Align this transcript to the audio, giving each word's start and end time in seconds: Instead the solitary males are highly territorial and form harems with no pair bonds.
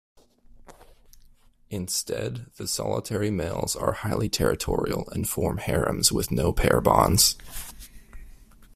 Instead 1.69 2.47
the 2.57 2.67
solitary 2.67 3.29
males 3.29 3.75
are 3.75 3.91
highly 3.91 4.27
territorial 4.29 5.07
and 5.11 5.29
form 5.29 5.59
harems 5.59 6.11
with 6.11 6.31
no 6.31 6.51
pair 6.51 6.81
bonds. 6.81 7.35